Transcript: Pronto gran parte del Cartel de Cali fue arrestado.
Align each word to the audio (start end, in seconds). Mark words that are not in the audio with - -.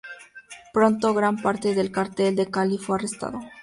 Pronto 0.73 1.13
gran 1.13 1.39
parte 1.43 1.75
del 1.75 1.91
Cartel 1.91 2.35
de 2.35 2.49
Cali 2.49 2.79
fue 2.79 2.95
arrestado. 2.97 3.39